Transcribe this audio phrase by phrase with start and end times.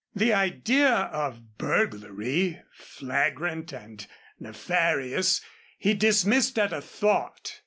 [0.15, 4.07] The idea of burglary, flagrant and
[4.39, 5.41] nefarious,
[5.77, 7.53] he dismissed at a thought.